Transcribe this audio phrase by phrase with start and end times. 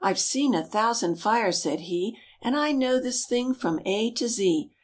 [0.03, 4.27] I've seen a thousand fires," said he, "And I know this thing from A to
[4.27, 4.71] Z.